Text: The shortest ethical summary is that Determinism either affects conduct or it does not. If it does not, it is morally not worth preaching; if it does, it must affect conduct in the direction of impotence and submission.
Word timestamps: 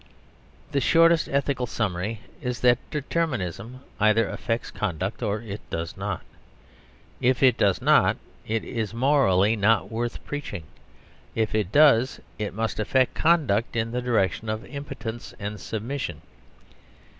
The 0.71 0.81
shortest 0.81 1.29
ethical 1.29 1.67
summary 1.67 2.21
is 2.41 2.61
that 2.61 2.79
Determinism 2.89 3.81
either 3.99 4.27
affects 4.27 4.71
conduct 4.71 5.21
or 5.21 5.43
it 5.43 5.61
does 5.69 5.95
not. 5.95 6.21
If 7.21 7.43
it 7.43 7.55
does 7.55 7.83
not, 7.83 8.17
it 8.47 8.63
is 8.63 8.95
morally 8.95 9.55
not 9.55 9.91
worth 9.91 10.25
preaching; 10.25 10.63
if 11.35 11.53
it 11.53 11.71
does, 11.71 12.19
it 12.39 12.55
must 12.55 12.79
affect 12.79 13.13
conduct 13.13 13.75
in 13.75 13.91
the 13.91 14.01
direction 14.01 14.49
of 14.49 14.65
impotence 14.65 15.35
and 15.39 15.59
submission. 15.61 16.23